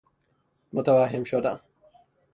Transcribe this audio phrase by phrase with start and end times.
[0.73, 1.59] متوهم شدن